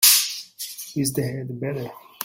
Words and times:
Is 0.95 1.13
the 1.13 1.21
head 1.21 1.59
better? 1.59 1.91